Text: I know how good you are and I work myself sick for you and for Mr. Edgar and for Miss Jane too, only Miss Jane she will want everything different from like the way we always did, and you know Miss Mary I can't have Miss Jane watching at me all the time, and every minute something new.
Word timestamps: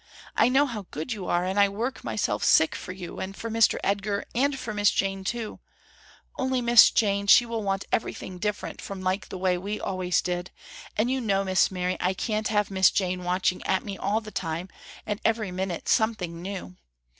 I 0.35 0.49
know 0.49 0.65
how 0.65 0.87
good 0.89 1.13
you 1.13 1.27
are 1.27 1.45
and 1.45 1.59
I 1.59 1.69
work 1.69 2.03
myself 2.03 2.43
sick 2.43 2.73
for 2.73 2.91
you 2.91 3.19
and 3.19 3.35
for 3.37 3.51
Mr. 3.51 3.77
Edgar 3.83 4.25
and 4.33 4.57
for 4.57 4.73
Miss 4.73 4.89
Jane 4.89 5.23
too, 5.23 5.59
only 6.39 6.59
Miss 6.59 6.89
Jane 6.89 7.27
she 7.27 7.45
will 7.45 7.61
want 7.61 7.85
everything 7.91 8.39
different 8.39 8.81
from 8.81 9.01
like 9.01 9.29
the 9.29 9.37
way 9.37 9.59
we 9.59 9.79
always 9.79 10.23
did, 10.23 10.49
and 10.97 11.11
you 11.11 11.21
know 11.21 11.43
Miss 11.43 11.69
Mary 11.69 11.97
I 11.99 12.15
can't 12.15 12.47
have 12.47 12.71
Miss 12.71 12.89
Jane 12.89 13.23
watching 13.23 13.63
at 13.67 13.83
me 13.85 13.95
all 13.95 14.21
the 14.21 14.31
time, 14.31 14.69
and 15.05 15.21
every 15.23 15.51
minute 15.51 15.87
something 15.87 16.41
new. 16.41 16.77